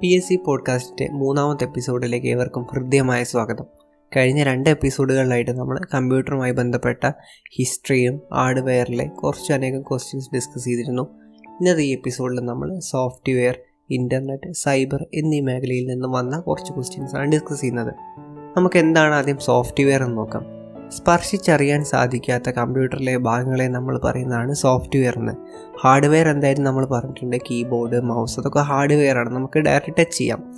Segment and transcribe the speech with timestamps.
[0.00, 3.64] P S C പോഡ്കാസ്റ്റിന്റെ മൂന്നാമത്തെ എപ്പിസോഡിലേക്ക് ഏവർക്കും ഹൃദ്യമായ സ്വാഗതം.
[4.16, 7.10] കഴിഞ്ഞ രണ്ട് എപ്പിസോഡുകളിലായിട്ട് നമ്മൾ കമ്പ്യൂട്ടറുമായി ബന്ധപ്പെട്ട
[7.56, 11.02] ഹിസ്റ്ററിയും ഹാർഡ്വെയറിലെ കുറച്ചനേകം ക്വസ്റ്റ്യൻസ് ഡിസ്കസ് ചെയ്തിരുന്നു.
[11.46, 13.58] ഇന്നത്തെ ഈ എപ്പിസോഡിൽ നമ്മൾ സോഫ്റ്റ്വെയർ
[13.90, 17.94] ഇന്റർനെറ്റ് സൈബർ എന്നീ മേഖലയിൽ നിന്നും വന്ന കുറച്ച് ക്വസ്റ്റ്യൻസാണ് ഡിസ്കസ് ചെയ്യുന്നത്.
[18.56, 20.59] നമുക്ക് എന്താണ് ആദ്യം സോഫ്റ്റ്വെയർ എന്ന് നോക്കാം.
[20.90, 25.32] സ്പർശിച്ചറിയാൻ സാധിക്കാത്ത കമ്പ്യൂട്ടറിലെ ഭാഗങ്ങളെ നമ്മൾ പറയുന്നതാണ് സോഫ്റ്റ്വെയർ എന്ന്.
[25.82, 27.36] ഹാർഡ്വെയർ എന്തായാലും നമ്മൾ പറഞ്ഞിട്ടുണ്ട്.
[27.36, 29.30] കീബോർഡ് മൗസ് അതൊക്കെ ഹാർഡ്വെയർ ആണ്.
[29.30, 30.54] നമുക്ക് ഡയറക്റ്റ് ടച്ച് ചെയ്യാം.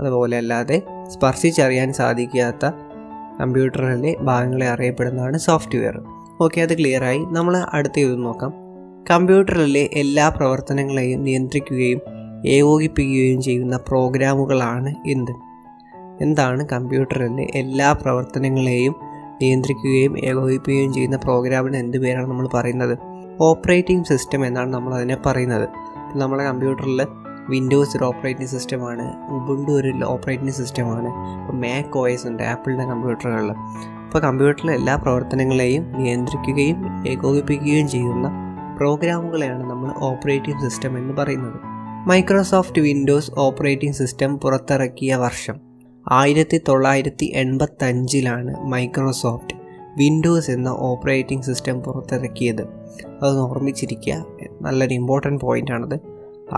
[0.00, 2.70] അതുപോലെ അല്ലാതെ സ്പർശിച്ചറിയാൻ സാധിക്കാത്ത
[3.40, 6.02] കമ്പ്യൂട്ടറിലെ ഭാഗങ്ങളെ അറിയപ്പെടുന്നതാണ് സോഫ്റ്റ്വെയർ.
[6.40, 8.52] ഓക്കെ അത് ക്ലിയറായി നമ്മൾ അടുത്ത ഇത് നോക്കാം.
[9.10, 12.00] കമ്പ്യൂട്ടറിലെ എല്ലാ പ്രവർത്തനങ്ങളെയും നിയന്ത്രിക്കുകയും
[12.46, 15.30] ഏകോപിപ്പിക്കുകയും ചെയ്യുന്ന പ്രോഗ്രാമുകളാണ് എന്ത്?
[16.20, 18.94] എന്താണ് കമ്പ്യൂട്ടറിലെ എല്ലാ പ്രവർത്തനങ്ങളെയും
[19.42, 22.98] നിയന്ത്രിക്കുകയും ഏകോപിപ്പിക്കുകയും ചെയ്യുന്ന പ്രോഗ്രാമിന് എന്ത് പേരാണ് നമ്മൾ പറയുന്നത്?
[23.40, 25.68] ഓപ്പറേറ്റിംഗ് സിസ്റ്റം എന്നാണ് നമ്മൾ അതിനെ പറയുന്നത്.
[26.16, 27.06] നമ്മുടെ കമ്പ്യൂട്ടറിൽ
[27.48, 31.08] വിൻഡോസ് ഒരു ഓപ്പറേറ്റിംഗ് സിസ്റ്റമാണ് ഉബുണ്ടു ഒരു ഓപ്പറേറ്റിംഗ് സിസ്റ്റമാണ്
[31.40, 33.52] ഇപ്പോൾ മാക് ഓയസ് ഉണ്ട് ആപ്പിളിന്റെ കമ്പ്യൂട്ടറുകളിൽ.
[34.04, 38.28] അപ്പോൾ കമ്പ്യൂട്ടറിലെ എല്ലാ പ്രവർത്തനങ്ങളെയും നിയന്ത്രിക്കുകയും ഏകോപിപ്പിക്കുകയും ചെയ്യുന്ന
[38.76, 41.60] പ്രോഗ്രാമുകളെയാണ് നമ്മൾ ഓപ്പറേറ്റിംഗ് സിസ്റ്റം എന്ന് പറയുന്നത്.
[42.08, 45.65] മൈക്രോസോഫ്റ്റ് വിൻഡോസ് ഓപ്പറേറ്റിംഗ് സിസ്റ്റം പുറത്തിറക്കിയ വർഷം.
[46.12, 49.56] ആയിരത്തി തൊള്ളായിരത്തി എൺപത്തഞ്ചിലാണ് മൈക്രോസോഫ്റ്റ്
[49.96, 52.62] വിൻഡോസ് എന്ന ഓപ്പറേറ്റിംഗ് സിസ്റ്റം പുറത്തിറക്കിയത്.
[53.22, 54.26] അത് ഓർമ്മിച്ചിരിക്കുക.
[54.60, 55.98] നല്ലൊരു ഇമ്പോർട്ടന്റ് പോയിന്റാണത്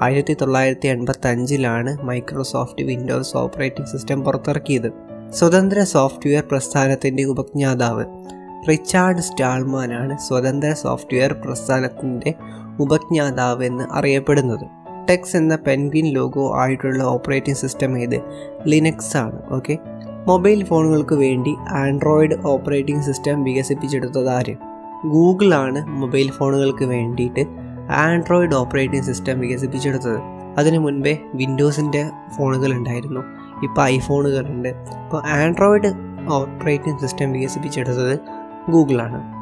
[0.02, 4.92] ആയിരത്തി തൊള്ളായിരത്തി എൺപത്തഞ്ചിലാണ് മൈക്രോസോഫ്റ്റ് വിൻഡോസ് ഓപ്പറേറ്റിംഗ് സിസ്റ്റം പുറത്തിറക്കിയത്.
[5.30, 8.04] സ്വതന്ത്ര സോഫ്റ്റ്വെയർ പ്രസ്ഥാനത്തിന്റെ ഉപജ്ഞാതാവ്
[8.68, 12.34] റിച്ചാർഡ് സ്റ്റാൾമാനാണ് സ്വതന്ത്ര സോഫ്റ്റ്വെയർ പ്രസ്ഥാനത്തിന്റെ
[12.80, 14.77] ഉപജ്ഞാതാവ് എന്ന് അറിയപ്പെടുന്നത്.
[15.10, 18.20] ടെക്സ് എന്ന പെൻഗ്വിൻ ലോഗോ ആയിട്ടുള്ള ഓപ്പറേറ്റിംഗ് സിസ്റ്റം ഏത്?
[18.66, 19.78] ലിനക്സ് ആണ് ഓക്കെ
[20.26, 24.54] മൊബൈൽ ഫോണുകൾക്ക് വേണ്ടി ആൻഡ്രോയിഡ് ഓപ്പറേറ്റിംഗ് സിസ്റ്റം വികസിപ്പിച്ചെടുത്തത് ആര്?
[25.06, 27.46] ഗൂഗിളാണ് മൊബൈൽ ഫോണുകൾക്ക് വേണ്ടിയിട്ട്
[27.90, 30.18] ആൻഡ്രോയിഡ് ഓപ്പറേറ്റിംഗ് സിസ്റ്റം വികസിപ്പിച്ചെടുത്തത്.
[30.58, 33.20] അതിനു മുൻപേ വിൻഡോസിന്റെ ഫോണുകൾ ഉണ്ടായിരുന്നു.
[33.62, 35.92] ഇപ്പോൾ ഐഫോണുകളുണ്ട് അപ്പോൾ ആൻഡ്രോയിഡ്
[36.32, 38.18] ഓപ്പറേറ്റിംഗ് സിസ്റ്റം വികസിപ്പിച്ചെടുത്തത്
[38.70, 39.37] ഗൂഗിളാണ്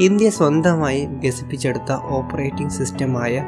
[0.00, 3.44] ഇന്ത്യ സ്വന്തമായി വികസിപ്പിച്ചെടുത്ത operating സിസ്റ്റമായ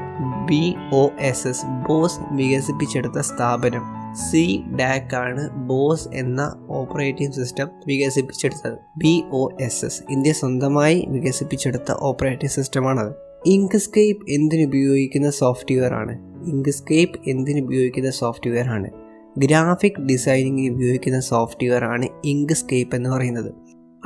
[0.47, 8.79] B O S S BOSS വികസിപ്പിച്ചെടുത്ത സ്ഥാപനം സി ഡാക് ആണ് ബോസ് എന്ന ഓപ്പറേറ്റിംഗ് സിസ്റ്റം വികസിപ്പിച്ചെടുത്തത്.
[8.97, 13.13] B O S S India സ്വന്തമായി വികസിപ്പിച്ചെടുത്ത ഓപ്പറേറ്റിംഗ് സിസ്റ്റമാണത്.
[13.47, 16.19] ഇങ്ക്സ്കേപ്പ് എന്തിനുപയോഗിക്കുന്ന സോഫ്റ്റ്വെയർ ആണ്?
[16.47, 18.91] ഇങ്ക്സ്കേപ്പ് എന്തിനുപയോഗിക്കുന്ന സോഫ്റ്റ്വെയർ ആണ്?
[19.39, 23.55] ഗ്രാഫിക് ഡിസൈനിങ്ങിന് ഉപയോഗിക്കുന്ന സോഫ്റ്റ്വെയർ ആണ് ഇങ്ക്സ്കേപ്പ് എന്ന് പറയുന്നത്.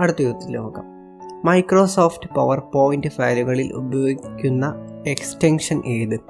[0.01, 0.92] അടുത്ത യുദ്ധത്തിൽ നോക്കാം.
[1.45, 4.75] മൈക്രോസോഫ്റ്റ് പവർ പോയിന്റ് ഫയലുകളിൽ ഉപയോഗിക്കുന്ന
[5.07, 6.21] എക്സ്റ്റെൻഷൻ ഏത്?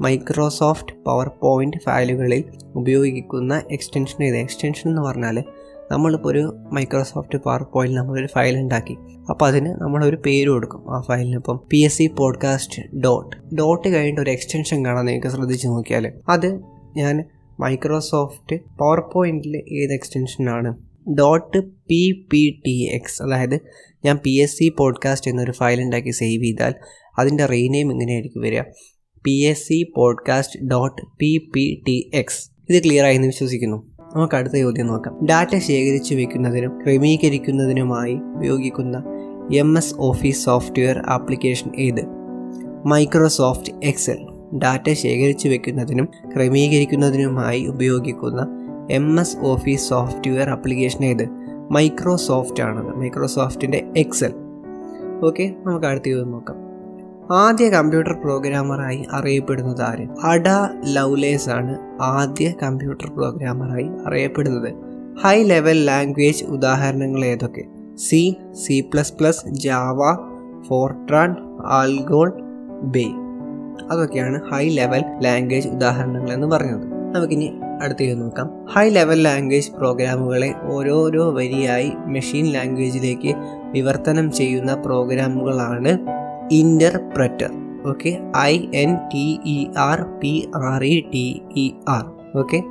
[0.00, 4.36] മൈക്രോസോഫ്റ്റ് പവർ പോയിന്റ് ഫയലുകളിൽ ഉപയോഗിക്കുന്ന എക്സ്റ്റെൻഷൻ ഏത്?
[4.36, 5.44] എക്സ്റ്റെൻഷൻ എന്ന് പറഞ്ഞാൽ
[5.90, 8.96] നമ്മളിപ്പോൾ ഒരു മൈക്രോസോഫ്റ്റ് പവർ പോയിന്റ് നമ്മളൊരു ഫയൽ ഉണ്ടാക്കി.
[9.30, 11.36] അപ്പോൾ അതിന് നമ്മളൊരു പേര് കൊടുക്കും ആ ഫയലിന്.
[11.36, 16.60] ഇപ്പം P S C podcast dot dot കഴിഞ്ഞിട്ട് ഒരു എക്സ്റ്റൻഷൻ കാണാൻ നിങ്ങൾക്ക് ശ്രദ്ധിച്ച് നോക്കിയാൽ അത്
[16.96, 17.24] ഞാൻ
[17.60, 20.74] മൈക്രോസോഫ്റ്റ് പവർ പോയിന്റിൽ ഏത് എക്സ്റ്റൻഷനാണ്?
[21.12, 23.60] Dot P P T X അതായത്
[24.04, 26.74] ഞാൻ പി എസ് സി പോഡ്കാസ്റ്റ് എന്നൊരു ഫയൽ ഉണ്ടാക്കി സേവ് ചെയ്താൽ
[27.18, 28.62] അതിന്റെ റീനെയിം ഇങ്ങനെയായിരിക്കും വരിക.
[29.24, 33.94] P S C podcast dot P P T X ഇത് ക്ലിയർ ആയി എന്ന് വിശ്വസിക്കുന്നു.
[34.16, 35.26] നമുക്ക് അടുത്ത ചോദ്യം നോക്കാം.
[35.26, 39.04] ഡാറ്റ ശേഖരിച്ചു വെക്കുന്നതിനും ക്രമീകരിക്കുന്നതിനുമായി ഉപയോഗിക്കുന്ന
[39.54, 42.04] M S office software application ഏത്?
[42.86, 44.18] മൈക്രോസോഫ്റ്റ് എക്സൽ
[44.58, 51.28] ഡാറ്റ ശേഖരിച്ചു വെക്കുന്നതിനും ക്രമീകരിക്കുന്നതിനുമായി ഉപയോഗിക്കുന്ന M S office software application ഏത്?
[51.70, 54.32] മൈക്രോസോഫ്റ്റ് ആണത് മൈക്രോസോഫ്റ്റിന്റെ എക്സൽ
[55.24, 56.56] ഓക്കെ നമുക്ക് അടുത്ത ചോദ്യം നോക്കാം.
[57.32, 60.06] ആദ്യ കമ്പ്യൂട്ടർ പ്രോഗ്രാമറായി അറിയപ്പെടുന്നത് ആര്?
[60.24, 60.48] അഡ
[60.86, 64.74] ലൗലേസ് ആണ് ആദ്യ കമ്പ്യൂട്ടർ പ്രോഗ്രാമറായി അറിയപ്പെടുന്നത്.
[65.24, 67.64] ഹൈ ലെവൽ ലാംഗ്വേജ് ഉദാഹരണങ്ങൾ ഏതൊക്കെ?
[67.96, 69.98] C C plus plus Java
[70.68, 72.32] FORTRAN ALGOL
[72.82, 73.04] bay
[73.90, 77.14] അതൊക്കെയാണ് ഹൈ ലെവൽ ലാംഗ്വേജ് ഉദാഹരണങ്ങൾ എന്ന് പറഞ്ഞത്.
[77.14, 78.48] നമുക്കിനി അടുത്തേക്ക് നോക്കാം.
[78.74, 83.34] ഹൈ ലെവൽ ലാംഗ്വേജ് പ്രോഗ്രാമുകളെ ഓരോരോ വരിയായി മെഷീൻ ലാംഗ്വേജിലേക്ക്
[83.72, 85.98] വിവർത്തനം ചെയ്യുന്ന പ്രോഗ്രാമുകളാണ്
[86.50, 87.50] interpreter
[87.86, 92.04] okay I N T E R P R E T E R
[92.36, 92.62] okay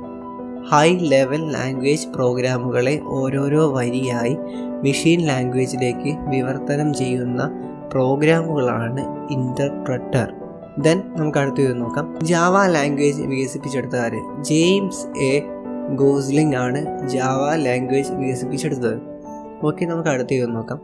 [0.70, 4.36] high level language പ്രോഗ്രാമുകളെ ഓരോരോ വരിയായി
[4.82, 7.42] മെഷീൻ ലാംഗ്വേജിലേക്ക് വിവർത്തനം ചെയ്യുന്ന
[7.88, 10.43] പ്രോഗ്രാമുകളാണ് ഇന്റർപ്രറ്റർ
[10.78, 12.18] ദെൻ നമുക്ക് അടുത്ത് നോക്കാം.
[12.22, 13.22] ജാവ ലാംഗ്വേജ്
[13.96, 14.44] ആര്?
[14.44, 15.42] ജെയിംസ് എ
[15.94, 18.98] ഗോസ്ലിംഗ് ആണ് ജാവ ലാംഗ്വേജ് വികസിപ്പിച്ചെടുത്തത്.
[19.64, 20.80] ഓക്കെ നമുക്ക് അടുത്ത് നോക്കാം.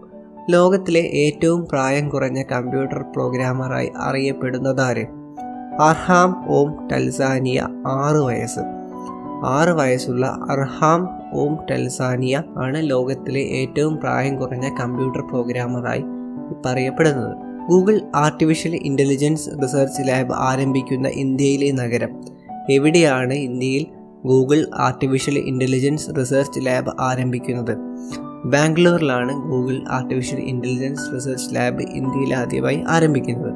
[0.51, 5.07] ലോകത്തിലെ ഏറ്റവും പ്രായം കുറഞ്ഞ കമ്പ്യൂട്ടർ പ്രോഗ്രാമറായി അറിയപ്പെടുന്നതാര്
[5.81, 8.61] അർഹാം ഓം ടൽസാനിയ ആറ് വയസ്സ്.
[9.47, 16.05] ആറ് വയസ്സുള്ള അർഹാം ഓം ടെൽസാനിയ ആണ് ലോകത്തിലെ ഏറ്റവും പ്രായം കുറഞ്ഞ കമ്പ്യൂട്ടർ പ്രോഗ്രാമറായി
[16.67, 17.50] പറയപ്പെടുന്നത്.
[17.69, 22.25] Google artificial intelligence research lab ആരംഭിക്കുന്ന ഇന്ത്യയിലെ നഗരം.
[22.71, 23.87] എവിടെയാണ് ഇന്ത്യയിൽ
[24.25, 27.79] Google artificial intelligence research lab ആരംഭിക്കുന്നത്?
[28.45, 33.53] ബാംഗ്ലൂരിലാണ് Google artificial intelligence research lab ഇന്ത്യയിൽ ആദ്യമായി ആരംഭിക്കുന്നത്.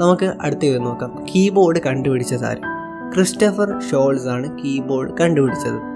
[0.00, 1.26] നമുക്ക് അടുത്ത നോക്കാം.
[1.34, 2.58] കീബോർഡ് കണ്ടുപിടിച്ചത് ആര്?
[3.14, 5.92] ക്രിസ്റ്റഫർ ഷോൾസ് ആണ് കീബോർഡ് കണ്ടുപിടിച്ചത്.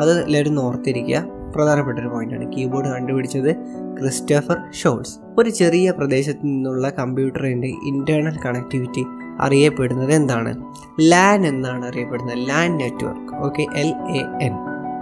[0.00, 1.24] അത് എല്ലാവരും ഓർത്തിരിക്കുക.
[1.56, 3.56] പ്രധാനപ്പെട്ട ഒരു പോയിന്റാണ് കീബോർഡ് കണ്ടുപിടിച്ചത്
[4.00, 5.18] ക്രിസ്റ്റഫർ ഷോൾസ്.
[5.38, 9.04] ഒരു ചെറിയ പ്രദേശത്ത് നിന്നുള്ള കമ്പ്യൂട്ടറിന്റെ ഇന്റേർണൽ കണക്ടിവിറ്റി
[9.40, 10.52] അറിയപ്പെടുന്നത് എന്താണ്?
[11.00, 12.48] ലാൻ എന്നാണ് അറിയപ്പെടുന്നത്.
[12.48, 13.34] LAN network.
[13.34, 14.52] Okay L A N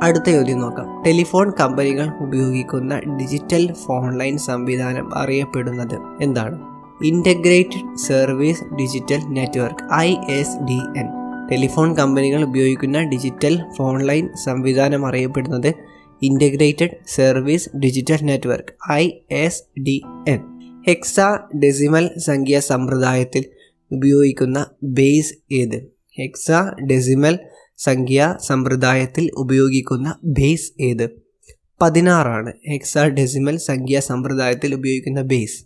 [0.02, 1.02] അടുത്ത ചോദ്യം നോക്കാം.
[1.02, 6.58] ടെലിഫോൺ കമ്പനികൾ ഉപയോഗിക്കുന്ന ഡിജിറ്റൽ ഫോൺ ലൈൻ സംവിധാനം അറിയപ്പെടുന്നത് എന്താണ്?
[7.04, 11.08] Integrated service digital network I S D N
[11.52, 15.75] telephone കമ്പനികൾ ഉപയോഗിക്കുന്ന ഡിജിറ്റൽ ഫോൺ ലൈൻ സംവിധാനം അറിയപ്പെടുന്നത്
[16.22, 20.40] integrated service digital network I S D N
[21.62, 23.44] hexadecimal സംഖ്യാ സമ്പ്രദായത്തിൽ
[23.92, 25.96] ഉപയോഗിക്കുന്ന ബേസ് ഏത്?
[26.18, 26.50] ഹെക്സ
[26.90, 27.38] ഡെസിമൽ
[27.78, 31.10] സംഖ്യാ സമ്പ്രദായത്തിൽ ഉപയോഗിക്കുന്ന ബേസ് ഏത്?
[31.82, 32.52] പതിനാറാണ്.
[32.70, 35.64] ഹെക്സ ഡെസിമൽ സംഖ്യാ സമ്പ്രദായത്തിൽ ഉപയോഗിക്കുന്ന ബേസ്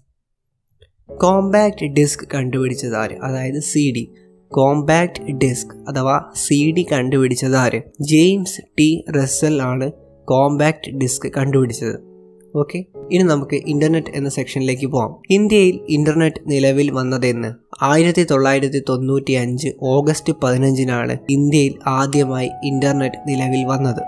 [1.14, 4.14] കോമ്പാക്റ്റ് ഡിസ്ക് കണ്ടുപിടിച്ചതാര് അതായത് സി ഡി
[4.48, 9.92] കോമ്പാക്റ്റ് ഡിസ്ക് അഥവാ സി ഡി കണ്ടുപിടിച്ചതാര് ജെയിംസ് ടി റസ്സൽ ആണ്
[10.24, 12.10] കോമ്പാക്റ്റ് ഡിസ്ക് കണ്ടുപിടിച്ചത്.
[12.56, 12.84] ഓക്കെ?
[13.12, 20.32] ഇനി നമുക്ക് ഇന്റർനെറ്റ് എന്ന സെക്ഷനിലേക്ക് പോകാം ഇന്ത്യയിൽ ഇന്റർനെറ്റ് നിലവിൽ വന്നതെന്ന് ആയിരത്തി തൊള്ളായിരത്തി തൊണ്ണൂറ്റി അഞ്ച് ഓഗസ്റ്റ്
[20.42, 24.02] പതിനഞ്ചിനാണ് ഇന്ത്യയിൽ ആദ്യമായി ഇന്റർനെറ്റ് നിലവിൽ വന്നത്.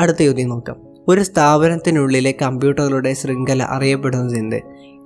[0.00, 0.76] അടുത്ത ചോദ്യം നോക്കാം.
[1.08, 4.56] ഒരു സ്ഥാപനത്തിനുള്ളിലെ കമ്പ്യൂട്ടറുകളുടെ ശൃംഖല അറിയപ്പെടുന്നത് എന്ത്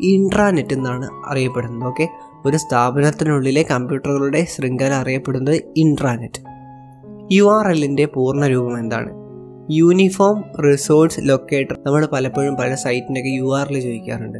[0.00, 1.88] ഇൻട്രാനെറ്റ് എന്നാണ് അറിയപ്പെടുന്നത്.
[1.88, 2.08] ഓക്കെ?
[2.46, 6.40] ഒരു സ്ഥാപനത്തിനുള്ളിലെ കമ്പ്യൂട്ടറുകളുടെ ശൃംഖല അറിയപ്പെടുന്നത് ഇൻട്രാനെറ്റ്
[7.32, 9.27] യു ആർ എല്ലിന്റെ പൂർണരൂപം എന്താണ്?
[9.70, 11.76] Uniform resource locator.
[11.86, 14.38] നമ്മൾ പലപ്പോഴും പല സൈറ്റിനൊക്കെ യു ആർ എൽ ചോദിക്കാറുണ്ട്.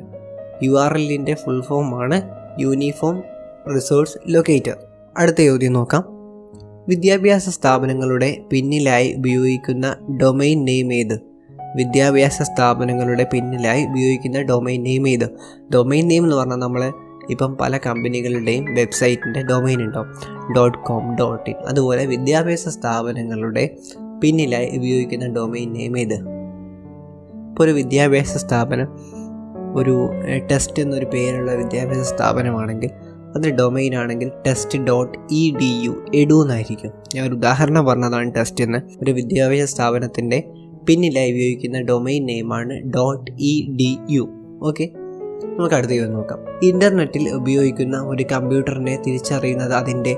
[0.62, 2.22] യു ആർ എല്ലിന്റെ ഫുൾ ഫോമാണ്
[2.60, 3.22] യൂണിഫോം
[3.74, 4.76] റിസോഴ്സ് ലൊക്കേറ്റർ.
[5.18, 6.04] അടുത്ത ചോദ്യം നോക്കാം.
[6.88, 11.20] വിദ്യാഭ്യാസ സ്ഥാപനങ്ങളുടെ പിന്നിലായി ഉപയോഗിക്കുന്ന ഡൊമൈൻ നെയിം ഏത്?
[11.76, 15.28] വിദ്യാഭ്യാസ സ്ഥാപനങ്ങളുടെ പിന്നിലായി ഉപയോഗിക്കുന്ന ഡൊമൈൻ നെയിം ഏത്?
[15.74, 16.92] ഡൊമൈൻ നെയിം എന്ന് പറഞ്ഞാൽ നമ്മൾ
[17.30, 20.08] ഇപ്പം പല കമ്പനികളുടെയും വെബ്സൈറ്റിന്റെ ഡൊമൈൻ ഉണ്ടാവും
[20.56, 21.56] ഡോട്ട് കോം ഡോട്ട് ഇൻ.
[21.56, 23.76] അതുപോലെ വിദ്യാഭ്യാസ സ്ഥാപനങ്ങളുടെ
[24.22, 26.14] പിന്നിലായി ഉപയോഗിക്കുന്ന ഡൊമൈൻ നെയിം ഏത്?
[26.14, 28.88] ഇപ്പോൾ ഒരു വിദ്യാഭ്യാസ സ്ഥാപനം
[29.74, 30.10] ഒരു
[30.50, 32.90] ടെസ്റ്റ് എന്നൊരു പേരുള്ള വിദ്യാഭ്യാസ സ്ഥാപനമാണെങ്കിൽ
[33.28, 38.64] അതിന്റെ ഡൊമൈൻ ആണെങ്കിൽ test dot E D U edu എന്നായിരിക്കും ഞാൻ ഒരു ഉദാഹരണം പറഞ്ഞതാണ് ടെസ്റ്റ്
[38.64, 38.78] എന്ന്.
[39.02, 40.44] ഒരു വിദ്യാഭ്യാസ സ്ഥാപനത്തിന്റെ
[40.88, 44.28] പിന്നിലായി ഉപയോഗിക്കുന്ന domain നെയിമാണ് dot E D U
[44.62, 44.90] okay
[45.58, 50.16] നമുക്ക് അടുത്തേക്ക് നോക്കാം ഇന്റർനെറ്റിൽ ഉപയോഗിക്കുന്ന ഒരു കമ്പ്യൂട്ടറിനെ തിരിച്ചറിയുന്നത് അതിന്റെ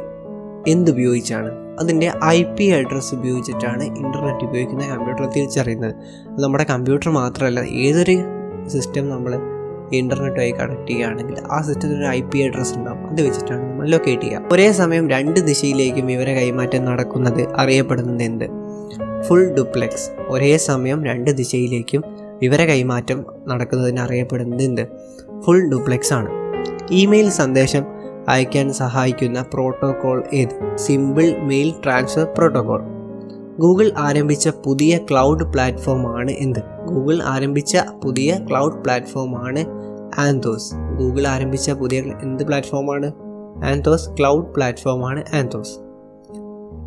[0.68, 1.69] എന്തുപയോഗിച്ചാണ്?
[1.80, 5.94] അതിന്റെ ഐ പി അഡ്രസ്സ് ഉപയോഗിച്ചിട്ടാണ് ഇന്റർനെറ്റ് ഉപയോഗിക്കുന്ന കമ്പ്യൂട്ടർ തിരിച്ചറിയുന്നത്.
[6.40, 8.16] നമ്മുടെ കമ്പ്യൂട്ടർ മാത്രമല്ല ഏതൊരു
[8.68, 9.38] സിസ്റ്റം നമ്മൾ
[9.92, 13.10] ഇന്റർനെറ്റുമായി കണക്ട് ചെയ്യുകയാണെങ്കിൽ ആ സിസ്റ്റത്തിൽ ഒരു ഐ പി അഡ്രസ്സ് ഉണ്ടാവും.
[13.10, 14.48] അത് വെച്ചിട്ടാണ് നമ്മൾ ലൊക്കേറ്റ് ചെയ്യുക.
[14.52, 18.44] ഒരേ സമയം രണ്ട് ദിശയിലേക്കും വിവര കൈമാറ്റം നടക്കുന്നത് അറിയപ്പെടുന്നത് എന്ത്?
[19.22, 22.04] ഫുൾ ഡുപ്ലെക്സ് ഒരേ സമയം രണ്ട് ദിശയിലേക്കും
[22.42, 24.86] വിവര കൈമാറ്റം നടക്കുന്നതിന് അറിയപ്പെടുന്നത് എന്ത്?
[25.40, 26.28] ഫുൾ ഡുപ്ലെക്സ് ആണ്.
[26.90, 27.99] ഇമെയിൽ സന്ദേശം
[28.30, 30.76] അയക്കാൻ സഹായിക്കുന്ന പ്രോട്ടോകോൾ ഏത്?
[30.76, 32.80] Simple mail transfer protocol.
[33.58, 36.60] Google ആരംഭിച്ച പുതിയ ക്ലൗഡ് പ്ലാറ്റ്ഫോമാണ് എന്ത്?
[36.88, 39.64] ഗൂഗിൾ ആരംഭിച്ച പുതിയ ക്ലൗഡ് പ്ലാറ്റ്ഫോമാണ്
[40.20, 40.74] ആന്തോസ്.
[40.74, 43.12] ഗൂഗിൾ ആരംഭിച്ച പുതിയ എന്ത് പ്ലാറ്റ്ഫോമാണ്
[43.64, 45.74] ആന്തോസ് ക്ലൗഡ് പ്ലാറ്റ്ഫോമാണ് ആന്തോസ്.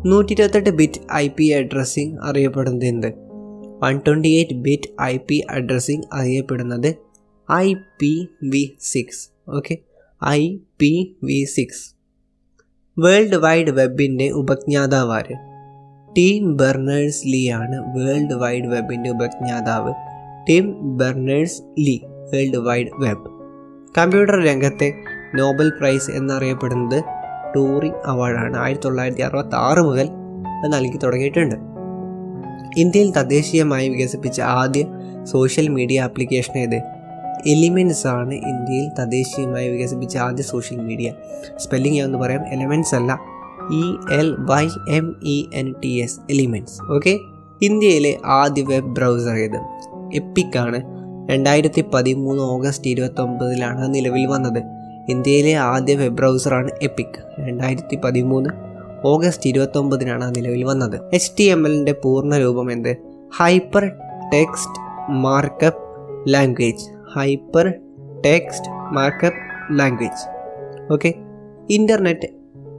[0.06, 3.10] നൂറ്റി ഇരുപത്തെട്ട് ബിറ്റ് ഐ പി അഡ്രസ്സിംഗ് അറിയപ്പെടുന്നത് എന്ത്?
[3.82, 6.94] One twenty eight bit I P addressing അറിയപ്പെടുന്നത്
[7.52, 9.28] I P V six.
[9.48, 9.78] Okay?
[10.26, 11.94] I P V six.
[12.98, 15.34] World wide വെബിന്റെ ഉപജ്ഞാതാവാര്.
[16.16, 19.94] ടീം ബെർണേഴ്സ് ലീ ആണ് വേൾഡ് വൈഡ് വെബിന്റെ ഉപജ്ഞാതാവ്.
[20.48, 23.34] Tim Berners Lee world wide web
[23.98, 24.92] computer രംഗത്തെ
[25.34, 27.04] Nobel prize എന്നറിയപ്പെടുന്നത്
[27.56, 30.08] Turing അവാർഡാണ് ആയിരത്തി തൊള്ളായിരത്തി അറുപത്തി ആറ് മുതൽ
[30.68, 31.54] നൽകി തുടങ്ങിയിട്ടുണ്ട്.
[32.76, 34.86] ഇന്ത്യയിൽ തദ്ദേശീയമായി വികസിപ്പിച്ച ആദ്യ
[35.24, 36.93] സോഷ്യൽ മീഡിയ ആപ്ലിക്കേഷൻ ഏത്?
[37.46, 41.12] എലിമെൻസ് ആണ് ഇന്ത്യയിൽ തദ്ദേശീയമായി വികസിപ്പിച്ച ആദ്യ സോഷ്യൽ മീഡിയ.
[41.56, 42.48] സ്പെല്ലിംഗ് എന്ന് പറയാം.
[42.48, 43.20] എലിമെൻസ് അല്ല.
[43.72, 46.20] E L Y M E N T S.
[46.30, 47.18] Elements okay?
[47.62, 49.56] ഇന്ത്യയിലെ ആദ്യ വെബ് ബ്രൗസർ ഏത്?
[50.14, 50.82] എപ്പിക് ആണ്
[51.30, 54.62] രണ്ടായിരത്തി പതിമൂന്ന് ഓഗസ്റ്റ് ഇരുപത്തൊമ്പതിലാണ് നിലവിൽ വന്നത്.
[55.08, 57.46] ഇന്ത്യയിലെ ആദ്യ വെബ് ബ്രൗസറാണ് എപ്പിക്.
[57.48, 58.50] രണ്ടായിരത്തി പതിമൂന്ന്
[59.04, 61.00] ഓഗസ്റ്റ് ഇരുപത്തൊമ്പതിനാണ് നിലവിൽ വന്നത്.
[61.12, 62.96] എച്ച് ടി എം എല്ലിന്റെ പൂർണ രൂപം എന്ത്?
[64.34, 65.84] Hypertext markup
[66.32, 66.93] language.
[68.26, 69.42] Hypertext markup
[69.78, 70.22] language.
[70.92, 71.14] Okay?
[71.70, 72.28] Internet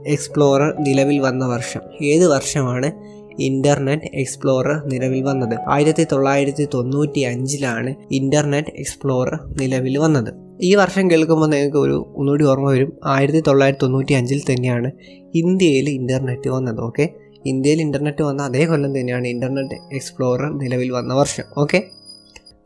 [0.06, 1.80] Explorer നിലവിൽ വന്ന വർഷം.
[2.02, 2.92] ഏത് വർഷമാണ്
[3.40, 5.56] ഇന്റർനെറ്റ് എക്സ്പ്ലോറർ നിലവിൽ വന്നത്?
[5.68, 10.30] ആയിരത്തി തൊള്ളായിരത്തി തൊണ്ണൂറ്റി അഞ്ചിലാണ് ഇന്റർനെറ്റ് എക്സ്പ്ലോറർ നിലവിൽ വന്നത്.
[10.62, 13.00] ഈ വർഷം കേൾക്കുമ്പോൾ നിങ്ങൾക്ക് ഒരു ഒന്നുകൂടി ഓർമ്മ വരും.
[13.04, 14.90] ആയിരത്തി തൊള്ളായിരത്തി തൊണ്ണൂറ്റി അഞ്ചിൽ തന്നെയാണ്
[15.34, 16.80] ഇന്ത്യയിൽ ഇന്റർനെറ്റ് വന്നത്.
[16.80, 17.08] ഓക്കെ?
[17.46, 21.44] ഇന്ത്യയിൽ ഇന്റർനെറ്റ് വന്ന അതേ കൊല്ലം തന്നെയാണ് ഇന്റർനെറ്റ് എക്സ്പ്ലോറർ നിലവിൽ വന്ന വർഷം.
[21.58, 21.84] ഓക്കെ?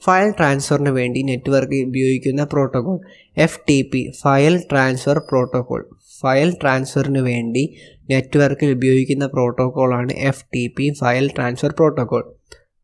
[0.05, 2.99] ഫയൽ ട്രാൻസ്ഫറിന് വേണ്ടി നെറ്റ്വർക്ക് ഉപയോഗിക്കുന്ന protocol.
[3.37, 5.83] F T P file transfer protocol.
[6.21, 7.75] File ട്രാൻസ്ഫറിന് വേണ്ടി
[8.11, 12.25] നെറ്റ്വർക്കിൽ ഉപയോഗിക്കുന്ന പ്രോട്ടോകോളാണ് F T P file transfer protocol.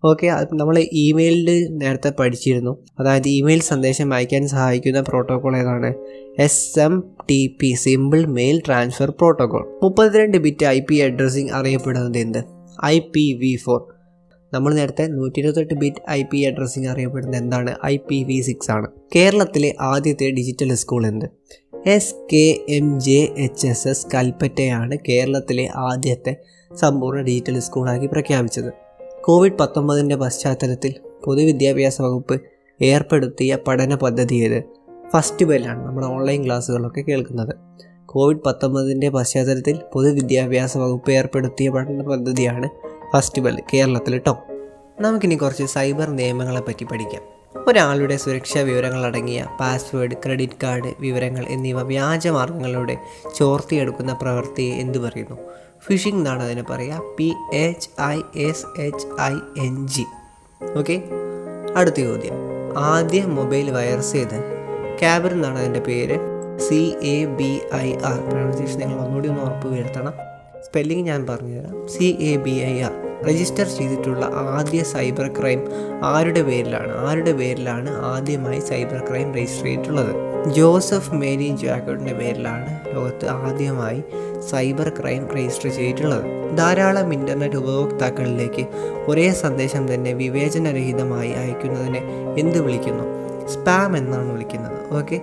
[0.04, 2.84] Okay നമ്മൾ ഇമെയിലിൽ നേരത്തെ പഠിച്ചിരുന്നു.
[3.00, 5.94] അതായത് ഇമെയിൽ സന്ദേശം അയക്കാൻ സഹായിക്കുന്ന പ്രോട്ടോകോൾ ഏതാണ്?
[6.38, 6.94] S M
[7.30, 12.40] T P simple mail transfer protocol മുപ്പത്തിരണ്ട് ബിറ്റ് ഐ പി അഡ്രസ്സിംഗ് അറിയപ്പെടുന്നത് എന്ത്?
[12.84, 13.80] I P V four.
[14.54, 17.76] നമ്മൾ നേരത്തെ നൂറ്റി ഇരുപത്തെട്ട് ബിറ്റ് ഐ പി അഡ്രസ്സിംഗ് അറിയപ്പെടുന്നത് എന്താണ്?
[17.86, 18.86] ഐ പി വി സിക്സ് ആണ്.
[19.16, 21.26] കേരളത്തിലെ ആദ്യത്തെ ഡിജിറ്റൽ സ്കൂൾ എന്ത്?
[21.86, 26.36] S K M J H S S കൽപ്പറ്റയാണ് കേരളത്തിലെ ആദ്യത്തെ
[26.74, 28.72] സമ്പൂർണ ഡിജിറ്റൽ സ്കൂളാക്കി പ്രഖ്യാപിച്ചത്.
[29.20, 32.40] കോവിഡ് പത്തൊമ്പതിന്റെ പശ്ചാത്തലത്തിൽ പൊതുവിദ്യാഭ്യാസ വകുപ്പ്
[32.82, 34.62] ഏർപ്പെടുത്തിയ പഠന പദ്ധതി ഏത്?
[35.12, 37.54] ഫസ്റ്റ് ബെല്ലാണ് നമ്മുടെ ഓൺലൈൻ ക്ലാസ്സുകളൊക്കെ കേൾക്കുന്നത്.
[38.06, 42.68] കോവിഡ് പത്തൊമ്പതിന്റെ പശ്ചാത്തലത്തിൽ പൊതുവിദ്യാഭ്യാസ വകുപ്പ് ഏർപ്പെടുത്തിയ പഠന പദ്ധതിയാണ്
[43.12, 44.38] ഫസ്റ്റ് ബെൽ കേരളത്തിൽ കേട്ടോ
[45.00, 47.22] നമുക്കിനി കുറച്ച് സൈബർ നിയമങ്ങളെ പറ്റി പഠിക്കാം.
[47.68, 52.96] ഒരാളുടെ സുരക്ഷാ വിവരങ്ങൾ അടങ്ങിയ പാസ്വേഡ് ക്രെഡിറ്റ് കാർഡ് വിവരങ്ങൾ എന്നിവ വ്യാജമാർഗങ്ങളിലൂടെ
[53.36, 55.36] ചോർത്തിയെടുക്കുന്ന പ്രവൃത്തിയെ എന്തു പറയുന്നു?
[55.86, 60.04] ഫിഷിംഗ് എന്നാണ് അതിനെ പറയുക P H I S H I N G.
[60.78, 61.02] Okay?
[61.76, 62.32] അടുത്ത ചോദ്യം.
[62.78, 64.38] ആദ്യ മൊബൈൽ വൈറസ് ഏത്
[65.00, 66.18] ക്യാബർ എന്നാണ് അതിന്റെ പേര്.
[66.58, 68.20] C A B I R.
[68.20, 70.12] Pronunciation നിങ്ങൾ ഒന്നുകൂടി ഒന്ന് ഉറപ്പ് വരുത്തണം.
[70.66, 71.74] സ്പെല്ലിംഗ് ഞാൻ പറഞ്ഞുതരാം.
[71.88, 72.94] C A B I R
[73.28, 75.60] register ചെയ്തിട്ടുള്ള ആദ്യ സൈബർ ക്രൈം
[76.04, 77.08] ആരുടെ പേരിലാണ്?
[77.08, 80.12] ആരുടെ പേരിലാണ് ആദ്യമായി സൈബർ ക്രൈം രജിസ്റ്റർ ചെയ്തിട്ടുള്ളത്?
[80.52, 84.02] ജോസഫ് മേരി ജാക്കോട്ടിന്റെ പേരിലാണ് ലോകത്ത് ആദ്യമായി
[84.50, 86.56] സൈബർ ക്രൈം രജിസ്റ്റർ ചെയ്തിട്ടുള്ളത്.
[86.56, 88.66] ധാരാളം ഇന്റർനെറ്റ് ഉപഭോക്താക്കളിലേക്ക്
[89.06, 92.02] ഒരേ സന്ദേശം തന്നെ വിവേചനരഹിതമായി അയക്കുന്നതിനെ
[92.38, 93.04] എന്ത് വിളിക്കുന്നു?
[93.48, 94.78] സ്പാം എന്നാണ് വിളിക്കുന്നത്.
[94.98, 95.20] ഓക്കെ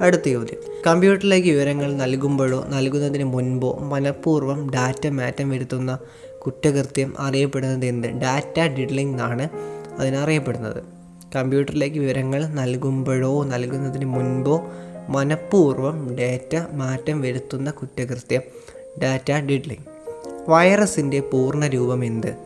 [0.00, 0.67] അടുത്ത ചോദ്യം.
[0.86, 5.98] കമ്പ്യൂട്ടറിലേക്ക് വിവരങ്ങൾ നൽകുമ്പോഴോ നൽകുന്നതിന് മുൻപോ മനഃപൂർവം ഡാറ്റ മാറ്റം വരുത്തുന്ന
[6.46, 8.08] കുറ്റകൃത്യം അറിയപ്പെടുന്നത് എന്ത്?
[8.08, 9.48] ഡാറ്റ ഡിഡ്ലിംഗ് എന്നാണ്
[9.98, 10.84] അതിനറിയപ്പെടുന്നത്.
[11.36, 14.60] കമ്പ്യൂട്ടറിലേക്ക് വിവരങ്ങൾ നൽകുമ്പോഴോ നൽകുന്നതിന് മുൻപോ
[15.08, 18.40] മനഃപൂർവം ഡാറ്റ മാറ്റം വരുത്തുന്ന കുറ്റകൃത്യം
[19.02, 19.84] ഡാറ്റ ഡിഡ്ലിംഗ്.
[20.48, 22.36] വൈറസിന്റെ പൂർണ രൂപം എന്ത്?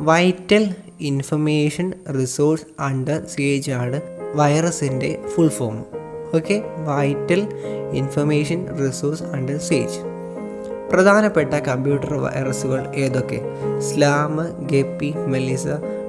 [0.00, 4.00] Vital information resource under siege ആണ്
[4.34, 6.03] വൈറസിന്റെ full form.
[6.34, 7.40] Okay vital
[7.92, 9.98] information resource under siege
[10.90, 13.38] പ്രധാനപ്പെട്ട കമ്പ്യൂട്ടർ വൈറസുകൾ ഏതൊക്കെ?
[13.80, 15.66] സ്ലാം ഗപ്പി മെലിസ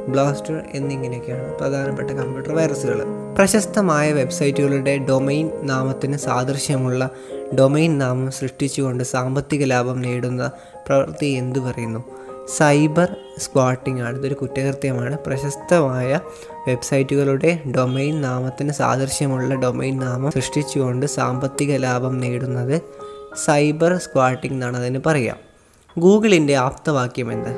[0.07, 2.99] ബ്ലാസ്റ്റർ എന്നിങ്ങനെയൊക്കെയാണ് പ്രധാനപ്പെട്ട കമ്പ്യൂട്ടർ വൈറസുകൾ
[3.37, 7.09] പ്രശസ്തമായ വെബ്സൈറ്റുകളുടെ ഡൊമൈൻ നാമത്തിന് സാദൃശ്യമുള്ള
[7.55, 10.51] ഡൊമൈൻ നാമം സൃഷ്ടിച്ചുകൊണ്ട് സാമ്പത്തിക ലാഭം നേടുന്ന
[10.87, 12.01] പ്രവൃത്തി എന്തു പറയുന്നു?
[12.47, 14.17] സൈബർ സ്ക്വാട്ടിംഗ് ആണ്.
[14.17, 15.17] ഇതൊരു കുറ്റകൃത്യമാണ്.
[15.27, 16.19] പ്രശസ്തമായ
[16.67, 22.81] വെബ്സൈറ്റുകളുടെ ഡൊമൈൻ നാമത്തിന് സാദൃശ്യമുള്ള ഡൊമൈൻ നാമം സൃഷ്ടിച്ചുകൊണ്ട് സാമ്പത്തിക ലാഭം നേടുന്നത്
[23.45, 25.35] സൈബർ സ്ക്വാട്ടിംഗ് എന്നാണ് അതിന് പറയുക
[25.99, 27.49] ഗൂഗിളിന്റെ ആപ്തവാക്യം എന്ത്?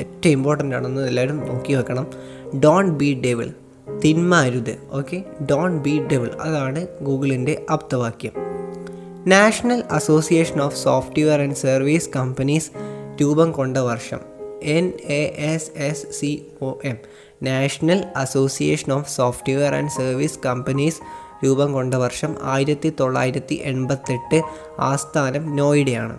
[0.00, 2.06] ഏറ്റവും ഇമ്പോർട്ടന്റ് ആണെന്ന് എല്ലാവരും നോക്കി വെക്കണം.
[2.60, 3.50] ഡോൺ ബി ഡെവിൾ
[4.04, 8.32] തിന്മ അരുത് ഓക്കെ ഡോൺ ബി ഡെവിൾ അതാണ് ഗൂഗിളിന്റെ ആപ്തവാക്യം.
[9.26, 12.70] National association of software and service companies
[13.20, 14.18] രൂപം കൊണ്ട വർഷം.
[14.62, 16.96] N A S S C O M.
[17.42, 21.00] National association of software and service companies
[21.44, 24.42] രൂപം കൊണ്ട വർഷം ആയിരത്തി തൊള്ളായിരത്തി എൺപത്തെട്ട്
[24.78, 26.18] ആസ്ഥാനം നോയിഡയാണ്.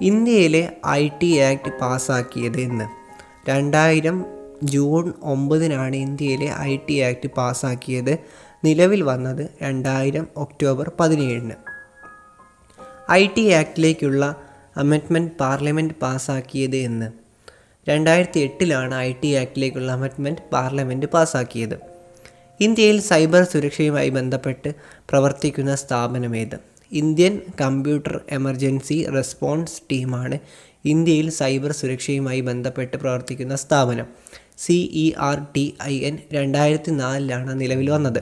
[0.00, 2.84] ഇന്ത്യയിലെ ഐ ടി ആക്ട് പാസ്സാക്കിയത് എന്ന്.
[3.50, 4.24] രണ്ടായിരം
[4.62, 8.18] ജൂൺ ഒമ്പതിനാണ് ഇന്ത്യയിലെ ഐ ടി ആക്ട് പാസ്സാക്കിയത്
[8.64, 11.52] നിലവിൽ വന്നത് രണ്ടായിരം ഒക്ടോബർ പതിനേഴിന്.
[13.10, 14.36] ഐ ടി ആക്ടിലേക്കുള്ള
[14.76, 17.08] അമെൻമെന്റ് പാർലമെന്റ് പാസ്സാക്കിയത് എന്ന്
[17.86, 21.76] രണ്ടായിരത്തി എട്ടിലാണ് ഐ ടി ആക്ടിലേക്കുള്ള അമെൻമെന്റ് പാർലമെന്റ് പാസ്സാക്കിയത്
[22.60, 24.70] ഇന്ത്യയിൽ സൈബർ സുരക്ഷയുമായി ബന്ധപ്പെട്ട്
[25.10, 26.56] പ്രവർത്തിക്കുന്ന സ്ഥാപനമേത്
[26.92, 30.36] ഇന്ത്യൻ കമ്പ്യൂട്ടർ എമർജൻസി റെസ്പോൺസ് ടീമാണ്
[30.84, 34.06] ഇന്ത്യയിൽ സൈബർ സുരക്ഷയുമായി ബന്ധപ്പെട്ട് പ്രവർത്തിക്കുന്ന സ്ഥാപനം.
[34.64, 38.20] C E R T I N രണ്ടായിരത്തി നാലിലാണ് നിലവിൽ വന്നത്.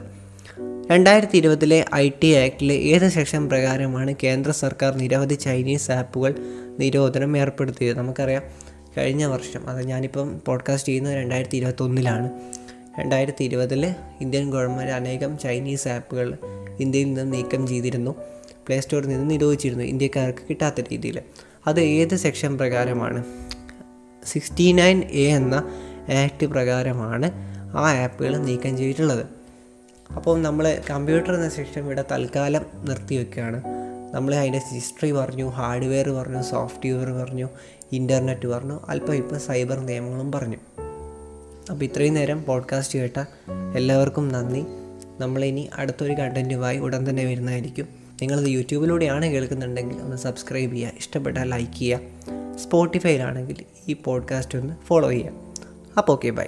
[0.91, 6.35] രണ്ടായിരത്തി ഇരുപതിലെ ഐ ടി ആക്ടിലെ ഏത് സെക്ഷൻ പ്രകാരമാണ് കേന്ദ്ര സർക്കാർ നിരവധി ചൈനീസ് ആപ്പുകൾ
[6.79, 7.99] നിരോധനം ഏർപ്പെടുത്തിയത്?
[7.99, 8.43] നമുക്കറിയാം.
[8.99, 12.31] കഴിഞ്ഞ വർഷം അത് ഞാനിപ്പം പോഡ്കാസ്റ്റ് ചെയ്യുന്നത് രണ്ടായിരത്തി ഇരുപത്തൊന്നിലാണ്
[13.01, 16.39] രണ്ടായിരത്തി ഇരുപതിൽ ഇന്ത്യൻ ഗവൺമെന്റ് അനേകം ചൈനീസ് ആപ്പുകൾ
[16.81, 18.15] ഇന്ത്യയിൽ നിന്ന് നീക്കം ചെയ്തിരുന്നു.
[18.67, 19.85] പ്ലേ സ്റ്റോറിൽ നിന്ന് നിരോധിച്ചിരുന്നു.
[19.85, 21.21] ഇന്ത്യക്കാർക്ക് കിട്ടാത്ത രീതിയിൽ.
[21.67, 23.25] അത് ഏത് സെക്ഷൻ പ്രകാരമാണ്?
[24.25, 25.55] സിക്സ്റ്റി നയൻ എ എന്ന
[26.25, 27.31] ആക്ട് പ്രകാരമാണ്
[27.77, 29.42] ആ ആപ്പുകൾ നീക്കം ചെയ്തിട്ടുള്ളത്.
[30.17, 33.63] അപ്പോൾ നമ്മൾ കമ്പ്യൂട്ടർ എന്ന സെക്ഷൻ ഇവിടെ തൽക്കാലം നിർത്തി വെക്കുകയാണ്
[34.15, 37.49] നമ്മൾ അതിന്റെ ഹിസ്റ്ററി പറഞ്ഞു ഹാർഡ്വെയർ പറഞ്ഞു സോഫ്റ്റ്വെയർ പറഞ്ഞു
[37.93, 40.57] ഇന്റർനെറ്റ് പറഞ്ഞു അല്പം ഇപ്പം സൈബർ നിയമങ്ങളും പറഞ്ഞു.
[41.71, 43.25] അപ്പോൾ ഇത്രയും നേരം പോഡ്കാസ്റ്റ് കേട്ട
[43.77, 44.65] എല്ലാവർക്കും നന്ദി.
[45.21, 47.89] നമ്മളിനി അടുത്തൊരു കണ്ടന്റുമായി ഉടൻ തന്നെ വരുന്നതായിരിക്കും.
[48.23, 52.57] നിങ്ങളത് യൂട്യൂബിലൂടെയാണ് കേൾക്കുന്നുണ്ടെങ്കിൽ ഒന്ന് സബ്സ്ക്രൈബ് ചെയ്യുക ഇഷ്ടപ്പെട്ടാൽ ലൈക്ക് ചെയ്യുക.
[52.57, 53.57] സ്പോട്ടിഫൈയിലാണെങ്കിൽ
[53.89, 55.33] ഈ പോഡ്കാസ്റ്റ് ഒന്ന് ഫോളോ ചെയ്യുക.
[55.99, 56.47] അപ്പോൾ ഓക്കെ ബൈ